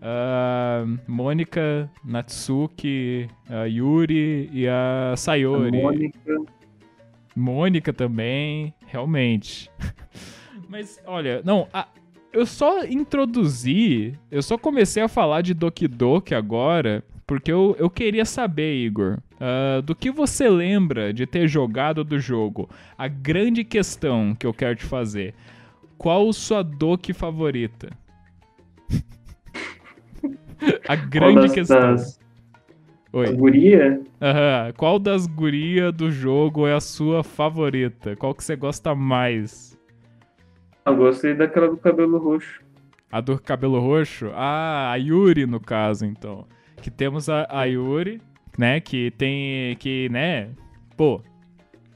[0.00, 5.82] a Mônica, Natsuki, a Yuri e a A Sayori.
[5.82, 6.18] Mônica.
[7.36, 9.68] Mônica também, realmente.
[10.68, 11.88] Mas olha, não, a-
[12.32, 17.88] eu só introduzi, eu só comecei a falar de Doki Doki agora porque eu, eu
[17.90, 22.68] queria saber, Igor, ah, do que você lembra de ter jogado do jogo.
[22.96, 25.34] A grande questão que eu quero te fazer:
[25.98, 27.88] qual sua Doki favorita?
[30.86, 31.80] a grande das, questão.
[31.80, 32.20] das,
[33.14, 33.26] Oi.
[33.26, 34.00] das guria?
[34.20, 34.72] Aham.
[34.76, 38.16] Qual das gurias do jogo é a sua favorita?
[38.16, 39.78] Qual que você gosta mais?
[40.84, 42.60] Eu gostei daquela do cabelo roxo.
[43.12, 44.32] A do cabelo roxo?
[44.34, 46.44] Ah, a Yuri, no caso, então.
[46.82, 48.20] Que temos a, a Yuri,
[48.58, 48.80] né?
[48.80, 49.76] Que tem.
[49.76, 50.50] Que, né?
[50.96, 51.20] Pô,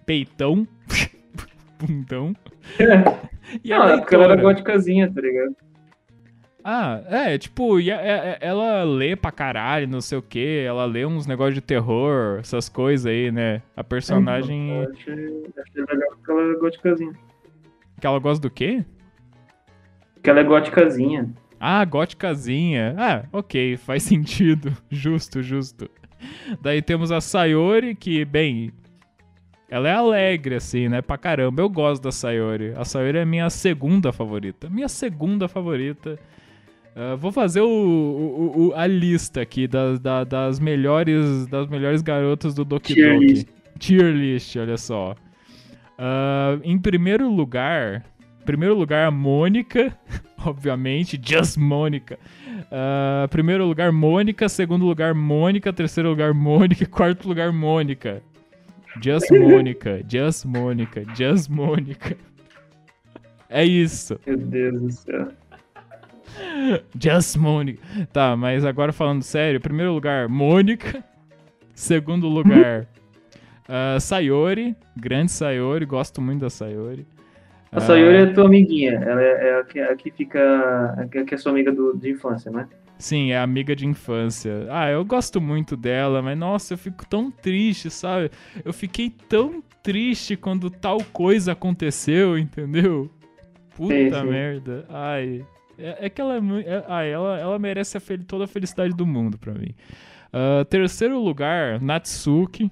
[0.07, 0.69] peitão.
[1.79, 2.33] Bundão.
[3.65, 5.57] E a Não, é porque ela era góticazinha, tá ligado?
[6.71, 10.65] Ah, é, tipo, e a- é- é- ela lê pra caralho, não sei o que,
[10.67, 13.63] ela lê uns negócios de terror, essas coisas aí, né?
[13.75, 14.71] A personagem.
[14.83, 17.13] Eu achei, achei legal porque ela é góticazinha.
[17.99, 18.85] Que ela gosta do quê?
[20.13, 21.33] Porque ela é góticazinha.
[21.59, 22.95] Ah, góticazinha.
[22.99, 24.77] Ah, ok, faz sentido.
[24.91, 25.89] Justo, justo.
[26.61, 28.73] Daí temos a Sayori, que, bem,
[29.71, 31.01] ela é alegre, assim, né?
[31.01, 31.63] Pra caramba.
[31.63, 32.75] Eu gosto da Sayori.
[32.77, 34.69] A Sayori é minha segunda favorita.
[34.69, 36.19] Minha segunda favorita.
[37.01, 42.03] Ah, vou fazer o, o- o- a lista aqui das, da- das melhores das melhores
[42.03, 43.27] garotas do Doki Tier Doki.
[43.27, 43.49] list.
[43.79, 45.15] Tier list, olha só.
[45.97, 48.05] Ah, em primeiro lugar,
[48.45, 49.97] primeiro lugar a Mônica,
[50.45, 52.19] obviamente, just Mônica.
[52.71, 58.21] Ah, primeiro lugar Mônica, segundo lugar Mônica, terceiro lugar Mônica, quarto lugar Mônica.
[59.01, 62.17] Just Mônica, just Mônica, just Mônica.
[63.49, 64.19] É isso.
[64.27, 65.29] Meu Deus do céu.
[67.01, 67.83] Just Mônica.
[68.13, 71.03] Tá, mas agora falando sério, primeiro lugar, Mônica.
[71.75, 72.87] Segundo lugar,
[73.69, 74.77] ah, Sayori.
[74.97, 77.07] Grande Sayori, gosto muito da Sayori.
[77.71, 78.95] A Sayori é tua amiguinha.
[78.95, 80.95] Ela é, é a, que, a que fica.
[80.97, 82.67] A que, a que é sua amiga do, de infância, né?
[82.99, 84.67] Sim, é amiga de infância.
[84.71, 88.31] Ah, eu gosto muito dela, mas nossa, eu fico tão triste, sabe?
[88.65, 93.09] Eu fiquei tão triste quando tal coisa aconteceu, entendeu?
[93.77, 94.27] Puta Sim, sim.
[94.27, 94.85] merda.
[94.89, 95.47] Ai.
[95.79, 96.67] É, é que ela é muito.
[96.89, 99.75] ai, ela, ela merece a fel- toda a felicidade do mundo pra mim.
[100.33, 102.71] Ah, terceiro lugar, Natsuki.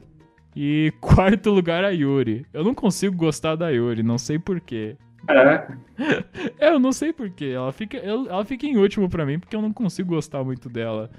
[0.55, 2.45] E quarto lugar, a Yuri.
[2.53, 4.97] Eu não consigo gostar da Yuri, não sei porquê.
[5.27, 5.79] Caraca.
[6.59, 7.47] É, eu não sei porquê.
[7.55, 11.11] Ela fica, ela fica em último pra mim porque eu não consigo gostar muito dela.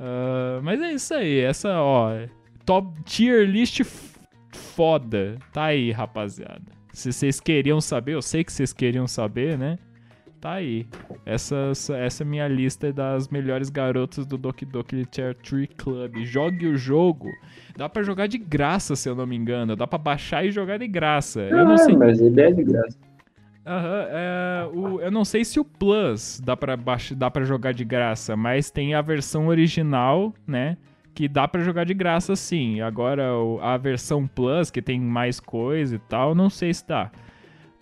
[0.00, 1.38] Ah, mas é isso aí.
[1.40, 2.10] Essa, ó,
[2.64, 4.18] top tier list f-
[4.52, 5.38] foda.
[5.52, 6.62] Tá aí, rapaziada.
[6.92, 9.78] Se vocês queriam saber, eu sei que vocês queriam saber, né?
[10.42, 10.88] Tá aí.
[11.24, 16.16] Essa, essa é minha lista das melhores garotas do Doki Doki Literature Club.
[16.24, 17.28] Jogue o jogo.
[17.76, 19.76] Dá pra jogar de graça, se eu não me engano.
[19.76, 21.42] Dá pra baixar e jogar de graça.
[21.42, 22.98] Eu não Ah, sei mas é de graça.
[23.64, 27.70] Aham, é, o- eu não sei se o Plus dá pra, baix- dá pra jogar
[27.72, 30.76] de graça, mas tem a versão original, né?
[31.14, 32.80] que dá pra jogar de graça sim.
[32.80, 33.22] Agora
[33.60, 37.10] a versão Plus, que tem mais coisa e tal, não sei se dá.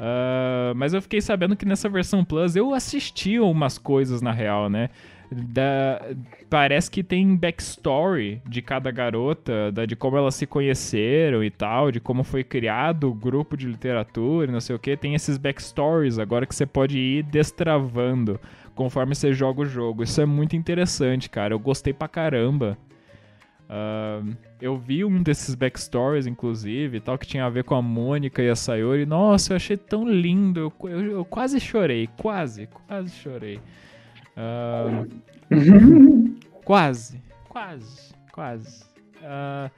[0.03, 4.71] Ah, mas eu fiquei sabendo que nessa versão Plus eu assisti umas coisas na real,
[4.71, 4.89] né?
[5.31, 6.01] Da-
[6.49, 11.93] parece que tem backstory de cada garota, da- de como elas se conheceram e tal,
[11.93, 14.97] de como foi criado o grupo de literatura e não sei o que.
[14.97, 18.41] Tem esses backstories agora que você pode ir destravando
[18.75, 20.03] conforme você joga o jogo.
[20.03, 21.53] Isso é muito interessante, cara.
[21.55, 22.77] Eu gostei pra caramba.
[23.69, 24.23] Ah,
[24.61, 28.43] eu vi um desses backstories, inclusive, e tal, que tinha a ver com a Mônica
[28.43, 29.07] e a Sayori.
[29.07, 30.61] Nossa, eu achei tão lindo.
[30.61, 33.61] Eu, eu- eu quase chorei, quase, quase chorei.
[34.37, 35.05] Ah,
[36.65, 38.85] quase, quase, quase.
[39.23, 39.71] Ah,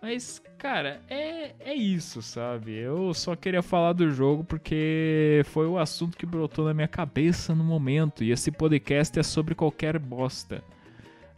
[0.00, 2.72] mas, cara, é, é isso, sabe?
[2.76, 7.54] Eu só queria falar do jogo porque foi o assunto que brotou na minha cabeça
[7.54, 8.22] no momento.
[8.24, 10.62] E esse podcast é sobre qualquer bosta.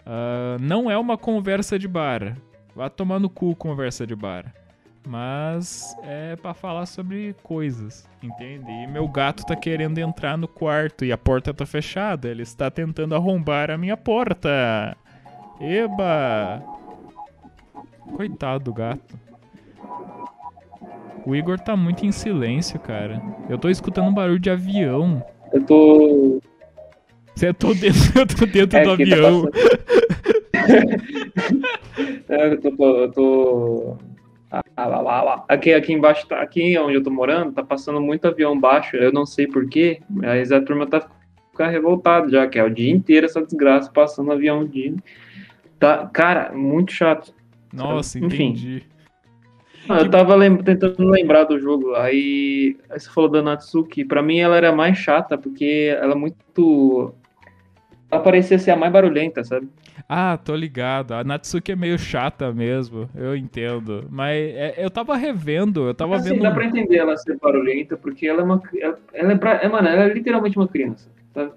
[0.07, 2.37] Ah, não é uma conversa de bar.
[2.81, 4.55] Vá tomar no cu conversa de bar.
[5.07, 8.71] Mas é pra falar sobre coisas, entende?
[8.71, 12.27] E meu gato tá querendo entrar no quarto e a porta tá fechada.
[12.27, 14.97] Ele está tentando arrombar a minha porta.
[15.61, 16.63] Eba!
[18.17, 19.15] Coitado do gato.
[21.27, 23.23] O Igor tá muito em silêncio, cara.
[23.47, 25.23] Eu tô escutando um barulho de avião.
[25.53, 26.43] Eu tô.
[27.35, 29.45] Você tô dentro, eu tô dentro É, do tá avião.
[30.55, 31.70] É,
[32.29, 32.97] eu tô.
[32.97, 33.97] Eu tô...
[34.77, 35.45] Ah, lá, lá, lá.
[35.49, 38.97] Aqui, aqui embaixo, tá, aqui onde eu tô morando, tá passando muito avião baixo.
[38.97, 41.07] Eu não sei porquê, mas a turma tá
[41.53, 44.97] ficando revoltada já, que é o dia inteiro essa desgraça passando avião de.
[45.79, 47.33] Tá, cara, muito chato.
[47.73, 48.27] Nossa, Enfim.
[48.49, 48.83] entendi.
[49.89, 54.05] Ah, Eu tava lem- tentando lembrar do jogo, aí, aí você falou da Natsuki.
[54.05, 57.15] Pra mim ela era mais chata, porque ela é muito.
[58.11, 59.69] Ela parecia ser a mais barulhenta, sabe?
[60.09, 61.13] Ah, tô ligado.
[61.13, 64.07] A Natsuki é meio chata mesmo, eu entendo.
[64.11, 66.43] Mas é, eu tava revendo, eu tava assim, vendo.
[66.43, 68.61] dá pra entender ela ser barulhenta, porque ela é uma.
[69.15, 71.09] Ela, é, pra, é, mano, ela é literalmente uma criança.
[71.33, 71.53] Sabe?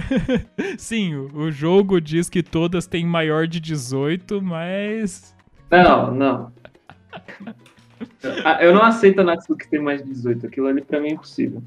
[0.78, 5.36] Sim, o, o jogo diz que todas têm maior de 18, mas.
[5.70, 6.52] Não, não.
[8.44, 10.46] Ah, Eu não aceito a Natsuki ter mais de 18.
[10.46, 11.62] Aquilo ali pra mim é impossível.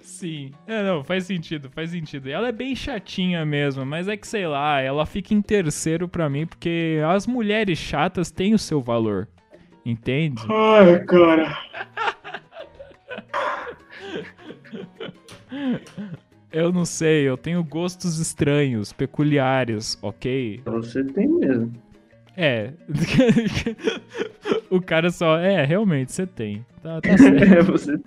[0.00, 0.52] Sim.
[0.66, 2.28] É, não, faz sentido, faz sentido.
[2.28, 6.28] Ela é bem chatinha mesmo, mas é que sei lá, ela fica em terceiro pra
[6.28, 9.28] mim, porque as mulheres chatas têm o seu valor.
[9.84, 10.42] Entende?
[10.48, 11.58] Ai, cara.
[16.52, 20.60] Eu não sei, eu tenho gostos estranhos, peculiares, ok?
[20.66, 21.72] Você tem mesmo.
[22.36, 22.70] É.
[24.70, 25.38] o cara só.
[25.38, 26.64] É, realmente, você tem.
[26.82, 27.42] Tá, tá certo.
[27.54, 28.00] É, você,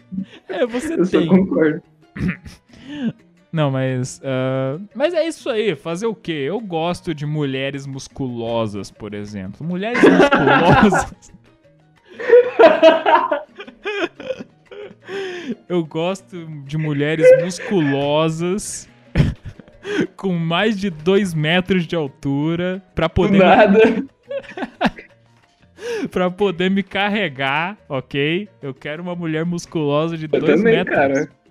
[0.50, 1.28] É, você eu só tem.
[1.28, 1.82] concordo.
[3.52, 4.20] Não, mas.
[4.24, 6.44] ah, mas é isso aí, fazer o quê?
[6.48, 9.66] Eu gosto de mulheres musculosas, por exemplo.
[9.66, 11.32] Mulheres musculosas.
[15.70, 18.90] Eu gosto de mulheres musculosas.
[20.18, 22.84] Com mais de 2 metros de altura.
[22.96, 24.06] Pra Do poder, me, nada.
[26.12, 28.48] pra poder me carregar, ok?
[28.62, 30.96] Eu quero uma mulher musculosa de Eu 2 também, metros.
[30.96, 31.30] cara.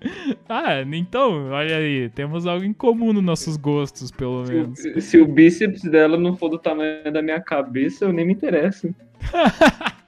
[0.46, 4.78] Ah, então, olha aí, temos algo em comum nos nossos gostos, pelo menos.
[4.78, 8.34] Se, se o bíceps dela não for do tamanho da minha cabeça, eu nem me
[8.34, 8.94] interesso.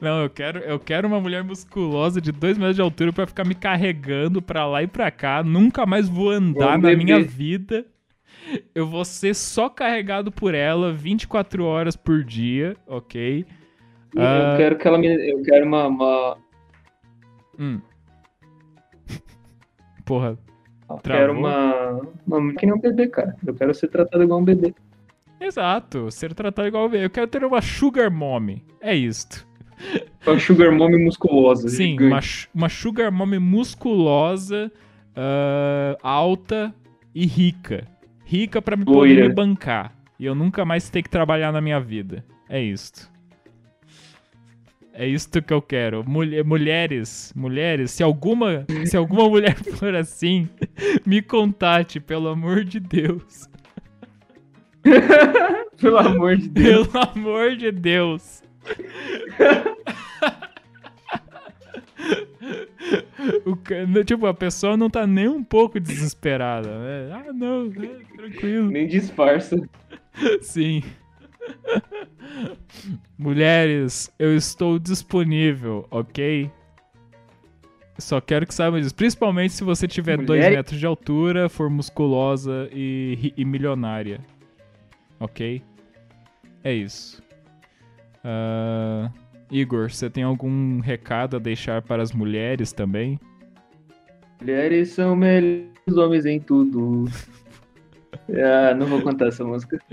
[0.00, 3.44] Não, eu quero, eu quero uma mulher musculosa de 2 metros de altura pra ficar
[3.44, 5.42] me carregando pra lá e pra cá.
[5.42, 7.84] Nunca mais vou andar na minha vida.
[8.74, 13.44] Eu vou ser só carregado por ela 24 horas por dia, ok?
[14.14, 15.06] Eu quero que ela me.
[15.30, 15.86] Eu quero uma.
[15.86, 16.38] uma
[17.58, 17.80] Hum.
[20.04, 20.38] Porra,
[20.88, 21.20] eu Travou?
[21.20, 22.00] quero uma.
[22.26, 23.36] Uma que nem um bebê, cara.
[23.46, 24.74] Eu quero ser tratado igual um bebê.
[25.40, 28.64] exato, ser tratado igual eu quero ter uma sugar mommy.
[28.80, 29.46] É isto.
[30.26, 31.68] Uma sugar mommy musculosa.
[31.68, 32.20] Sim, uma,
[32.54, 34.70] uma sugar mommy musculosa,
[35.16, 36.74] ah, alta
[37.14, 37.86] e rica.
[38.30, 39.28] Rica pra me poder Loira.
[39.28, 39.92] me bancar.
[40.18, 42.24] E eu nunca mais ter que trabalhar na minha vida.
[42.48, 43.10] É isto.
[44.92, 46.04] É isto que eu quero.
[46.08, 50.48] Mulher- mulheres, mulheres, se alguma, se alguma mulher for assim,
[51.04, 53.48] me contate, pelo amor de Deus.
[55.80, 56.86] Pelo amor de Deus.
[56.88, 58.42] Pelo amor de Deus.
[63.52, 67.12] O no- tipo, a pessoa não tá nem um pouco desesperada, né?
[67.12, 68.70] Ah, não, é, tranquilo.
[68.70, 69.56] Nem disfarça.
[70.42, 70.82] Sim.
[73.18, 76.50] Mulheres, eu estou disponível, ok?
[77.98, 78.94] Só quero que saibam disso.
[78.94, 84.20] Principalmente se você tiver 2 Mulher- metros de altura, for musculosa e, e milionária.
[85.18, 85.62] Ok?
[86.64, 87.22] É isso.
[88.24, 89.10] Ah,
[89.50, 93.18] Igor, você tem algum recado a deixar para as mulheres também?
[94.40, 97.04] Mulheres são melhores homens em tudo.
[98.30, 99.78] ah, não vou contar essa música.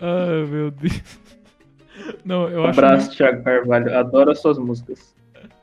[0.00, 1.02] Ai, meu Deus.
[2.24, 2.80] Não, eu Um acho.
[2.80, 3.96] abraço, Thiago Carvalho.
[3.98, 5.14] Adoro as suas músicas.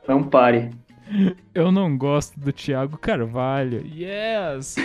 [0.08, 0.70] Não pare.
[1.54, 3.84] Eu não gosto do Thiago Carvalho.
[3.86, 4.76] Yes!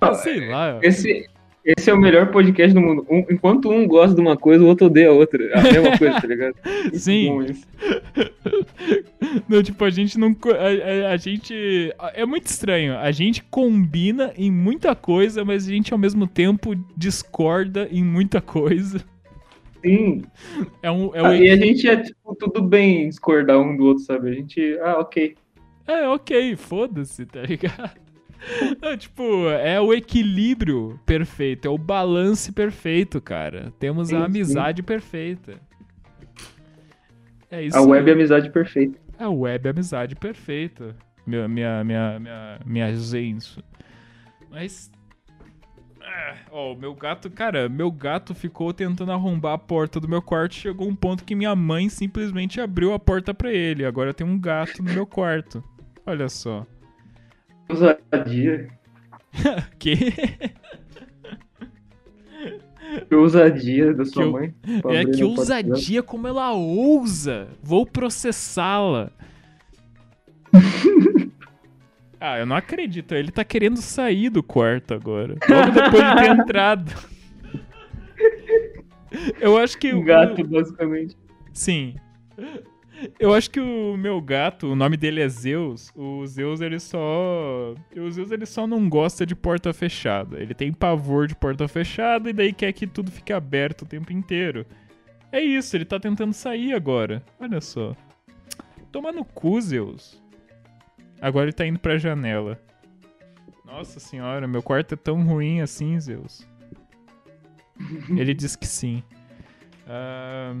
[0.00, 0.78] ah, sei lá.
[0.82, 1.28] Esse,
[1.76, 3.06] esse é o melhor podcast do mundo.
[3.10, 5.42] Um- enquanto um gosta de uma coisa, o outro odeia a outra.
[5.58, 6.54] A mesma coisa, tá ligado?
[6.64, 7.30] Muito Sim.
[9.48, 10.34] Não, tipo, a gente não.
[10.44, 11.54] A, a- a gente.
[12.14, 12.96] É muito estranho.
[12.98, 18.40] A gente combina em muita coisa, mas a gente ao mesmo tempo discorda em muita
[18.40, 19.00] coisa.
[19.84, 20.22] Sim.
[20.82, 21.14] É um.
[21.14, 24.30] É, o Ah, e a gente é, tipo, tudo bem discordar um do outro, sabe?
[24.30, 25.36] A gente, ah, ok.
[25.86, 27.90] É, ok, foda-se, tá ligado?
[28.80, 33.72] Não, tipo, é o equilíbrio perfeito, é o balance perfeito, cara.
[33.78, 34.24] Temos Sim, a sim.
[34.24, 35.60] amizade perfeita.
[37.50, 37.76] É isso.
[37.76, 38.98] A web é amizade perfeita.
[39.18, 40.96] A web é amizade perfeita.
[41.26, 43.62] Minha, minha, minha, minha, minha zenso.
[44.50, 44.90] Mas.
[46.02, 50.22] Ah, Ó, o meu gato, cara, meu gato ficou tentando arrombar a porta do meu
[50.22, 50.54] quarto.
[50.54, 53.84] Chegou um ponto que minha mãe simplesmente abriu a porta pra ele.
[53.84, 55.62] Agora tem um gato no meu quarto.
[56.06, 56.66] Olha só.
[57.70, 58.68] Ousadia.
[59.78, 59.94] Que?
[63.08, 64.54] Que ousadia da sua Que mãe.
[64.88, 67.48] É que ousadia como ela ousa.
[67.62, 69.12] Vou processá-la.
[72.20, 73.14] ah, eu não acredito.
[73.14, 75.36] Ele tá querendo sair do quarto agora.
[75.48, 76.92] Logo depois de ter entrado.
[79.40, 81.16] Eu acho que Um o gato, basicamente.
[81.52, 81.94] Sim.
[83.18, 85.90] Eu acho que o meu gato, o nome dele é Zeus.
[85.94, 87.74] O Zeus, ele só.
[87.96, 90.40] O Zeus, ele só não gosta de porta fechada.
[90.40, 94.12] Ele tem pavor de porta fechada e daí quer que tudo fique aberto o tempo
[94.12, 94.66] inteiro.
[95.32, 97.22] É isso, ele tá tentando sair agora.
[97.38, 97.94] Olha só.
[98.90, 100.20] Toma no cu, Zeus.
[101.20, 102.60] Agora ele tá indo pra janela.
[103.64, 106.44] Nossa senhora, meu quarto é tão ruim assim, Zeus.
[108.10, 109.02] Ele disse que sim.
[109.86, 110.56] Ah,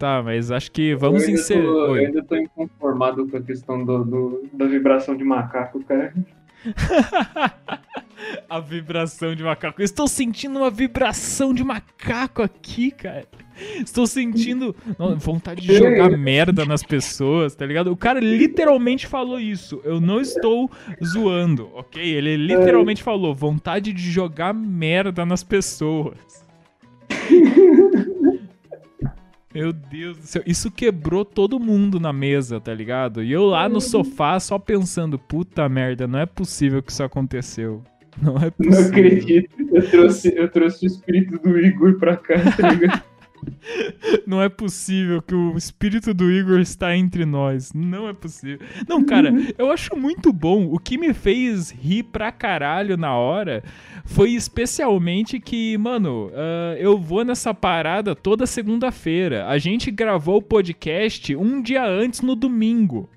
[0.00, 1.60] Tá, mas acho que vamos encerrar.
[1.62, 6.14] Eu ainda tô inconformado com a questão do, do- da vibração de macaco, cara.
[8.48, 9.82] a vibração de macaco.
[9.82, 13.26] Eu estou sentindo uma vibração de macaco aqui, cara.
[13.84, 17.92] Estou sentindo não, vontade de jogar merda nas pessoas, tá ligado?
[17.92, 19.82] O cara literalmente falou isso.
[19.84, 20.70] Eu não estou
[21.04, 22.02] zoando, ok?
[22.02, 26.16] Ele literalmente falou vontade de jogar merda nas pessoas.
[29.52, 33.22] Meu Deus do céu, isso quebrou todo mundo na mesa, tá ligado?
[33.22, 37.82] E eu lá no sofá só pensando, puta merda, não é possível que isso aconteceu.
[38.20, 38.86] Não é Não possível.
[38.88, 39.50] acredito.
[39.72, 43.02] Eu trouxe, eu trouxe o espírito do Igor pra cá, tá ligado?
[44.26, 47.72] Não é possível que o espírito do Igor está entre nós.
[47.72, 48.66] Não é possível.
[48.88, 50.72] Não, cara, eu acho muito bom.
[50.72, 53.62] O que me fez rir pra caralho na hora
[54.04, 59.46] foi especialmente que, mano, ah, eu vou nessa parada toda segunda-feira.
[59.46, 63.08] A gente gravou o podcast um dia antes no domingo.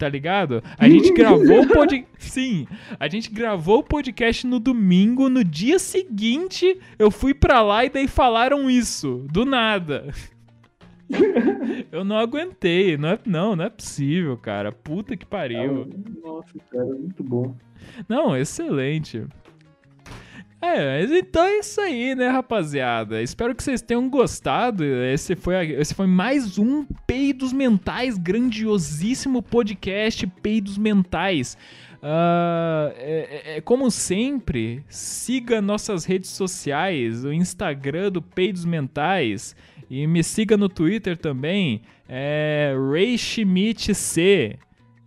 [0.00, 0.64] Tá ligado?
[0.78, 2.08] A gente gravou o podcast.
[2.16, 2.66] Sim,
[2.98, 5.28] a gente gravou o podcast no domingo.
[5.28, 9.26] No dia seguinte, eu fui pra lá e daí falaram isso.
[9.30, 10.08] Do nada.
[11.92, 12.96] Eu não aguentei.
[12.96, 14.72] Não, é, não, não é possível, cara.
[14.72, 15.86] Puta que pariu.
[16.22, 17.54] Nossa, cara, muito bom.
[18.08, 19.26] Não, excelente.
[20.62, 23.22] É, então é isso aí, né, rapaziada?
[23.22, 24.84] Espero que vocês tenham gostado.
[24.84, 31.56] Esse foi, esse foi mais um Peidos Mentais, grandiosíssimo podcast Peidos Mentais.
[32.02, 39.56] Ah, é- é- como sempre, siga nossas redes sociais, o Instagram do Peidos Mentais
[39.88, 42.74] e me siga no Twitter também, é.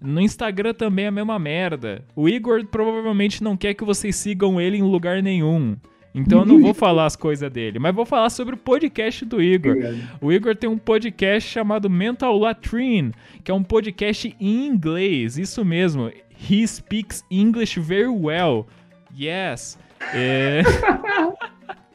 [0.04, 2.04] No Instagram também é a mesma merda.
[2.14, 5.78] O Igor provavelmente não quer que vocês sigam ele em lugar nenhum.
[6.14, 9.42] Então eu não vou falar as coisas dele, mas vou falar sobre o podcast do
[9.42, 9.78] Igor.
[10.20, 13.14] O Igor tem um podcast chamado Mental Latrine,
[13.46, 16.12] que é um podcast em inglês, isso mesmo.
[16.50, 18.68] He speaks English very well.
[19.18, 19.80] Yes.
[20.14, 20.64] É...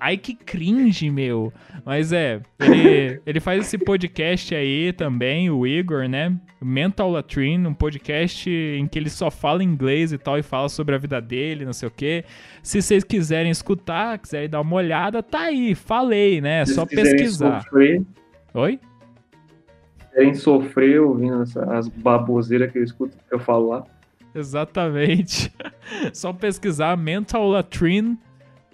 [0.00, 1.52] Ai, que cringe, meu.
[1.84, 6.36] Mas é, ele, ele faz esse podcast aí também, o Igor, né?
[6.60, 10.94] Mental Latrine, um podcast em que ele só fala inglês e tal, e fala sobre
[10.94, 12.24] a vida dele, não sei o quê.
[12.62, 16.62] Se vocês quiserem escutar, quiserem dar uma olhada, tá aí, falei, né?
[16.62, 17.62] É só pesquisar.
[17.62, 18.02] Sofrer,
[18.54, 18.80] Oi?
[20.16, 23.84] querem sofrer ouvindo essa, as baboseiras que eu escuto, que eu falo lá.
[24.34, 25.52] Exatamente.
[26.12, 28.18] Só pesquisar Mental Latrine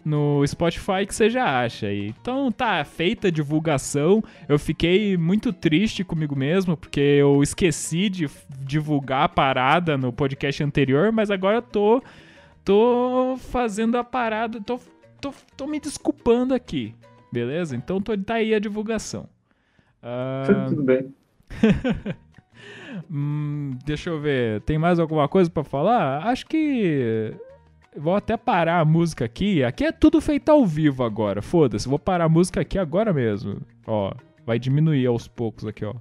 [0.05, 2.15] no Spotify que você já acha aí.
[2.21, 4.23] Então tá feita a divulgação.
[4.49, 8.29] Eu fiquei muito triste comigo mesmo porque eu esqueci de
[8.61, 12.03] divulgar a parada no podcast anterior, mas agora eu tô
[12.65, 14.79] tô fazendo a parada, tô,
[15.21, 16.95] tô, tô me desculpando aqui,
[17.33, 17.77] beleza?
[17.77, 19.29] Então tô, tá aí a divulgação.
[20.03, 20.69] Uh...
[20.69, 21.15] Tudo bem.
[23.11, 26.27] hum, deixa eu ver, tem mais alguma coisa para falar?
[26.27, 27.35] Acho que
[27.97, 29.63] Vou até parar a música aqui.
[29.63, 31.43] Aqui é tudo feito ao vivo agora.
[31.43, 33.61] Foda-se, vou parar a música aqui agora mesmo.
[33.87, 34.13] Ó,
[34.47, 35.95] vai diminuir aos poucos aqui, ó.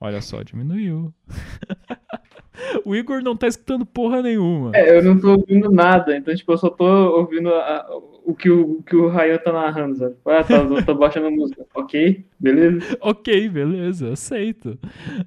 [0.00, 1.12] Olha só, diminuiu.
[2.86, 4.70] o Igor não tá escutando porra nenhuma.
[4.74, 6.86] É, eu não tô ouvindo nada, então, tipo, eu só tô
[7.18, 7.86] ouvindo a,
[8.24, 10.16] o, que o, o que o Ryan tá narrando, sabe?
[10.24, 11.66] Ah, tá, tô baixando a música.
[11.74, 12.98] Ok, beleza?
[13.00, 14.78] ok, beleza, aceito.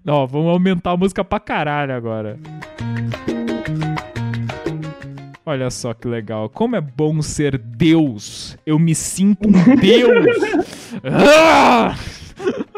[0.08, 2.40] Ó, vamos aumentar a música pra caralho agora.
[5.46, 6.50] Olha só que legal.
[6.50, 8.58] Como é bom ser Deus.
[8.66, 10.26] Eu me sinto um Deus.
[11.04, 11.96] ah!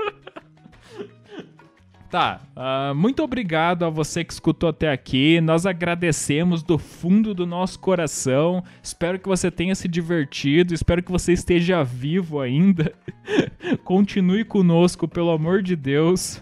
[2.08, 5.42] Tá, uh, muito obrigado a você que escutou até aqui.
[5.42, 8.64] Nós agradecemos do fundo do nosso coração.
[8.82, 10.74] Espero que você tenha se divertido.
[10.74, 12.94] Espero que você esteja vivo ainda.
[13.84, 16.42] Continue conosco, pelo amor de Deus.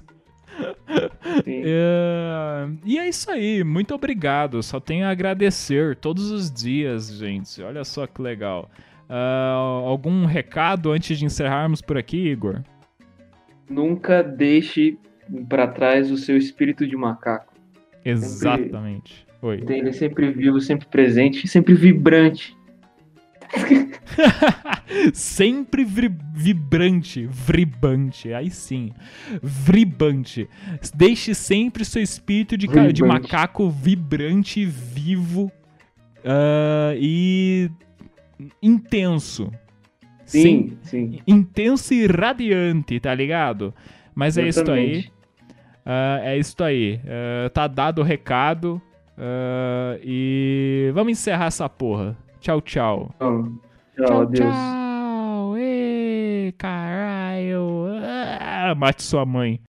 [1.48, 2.68] É...
[2.86, 4.62] E é isso aí, muito obrigado.
[4.62, 7.62] Só tenho a agradecer todos os dias, gente.
[7.62, 8.70] Olha só que legal.
[9.10, 12.62] Uh, algum recado antes de encerrarmos por aqui, Igor?
[13.70, 14.98] Nunca deixe
[15.48, 17.54] para trás o seu espírito de macaco.
[18.04, 19.26] Exatamente.
[19.26, 19.64] Sempre, Oi.
[19.68, 22.56] Ele é sempre vivo, sempre presente, sempre vibrante.
[25.14, 28.92] Sempre vibrante, vibrante, aí sim,
[29.42, 30.50] vibrante.
[30.94, 35.52] Deixe sempre seu espírito de, de macaco vibrante, vivo
[36.20, 37.70] uh, e
[38.62, 39.52] intenso.
[40.26, 43.74] Sim, sim, Intenso e radiante, tá ligado?
[44.16, 45.06] Mas é isso aí.
[45.86, 47.00] Uh, é isso aí.
[47.04, 48.82] Uh, tá dado o recado.
[50.02, 52.18] e vamos encerrar essa porra.
[52.44, 53.16] Tchau, tchau.
[53.18, 53.56] tchau,
[53.96, 55.56] tchau, tchau.
[55.58, 57.88] Ê, caralho.
[58.04, 59.64] Ah, mate sua mãe.